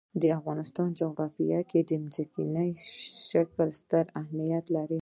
[0.21, 2.69] د افغانستان جغرافیه کې ځمکنی
[3.29, 4.99] شکل ستر اهمیت لري.